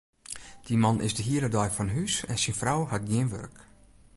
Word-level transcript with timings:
Dy 0.67 0.75
man 0.83 1.01
is 1.07 1.15
de 1.17 1.23
hiele 1.27 1.49
dei 1.55 1.69
fan 1.75 1.93
hús 1.95 2.15
en 2.31 2.39
syn 2.43 2.59
frou 2.61 2.79
hat 2.91 3.07
gjin 3.09 3.29
wurk. 3.31 3.57